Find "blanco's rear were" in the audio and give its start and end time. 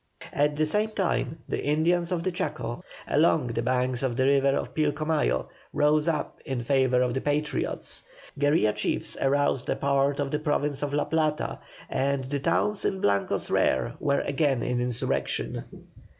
12.99-14.21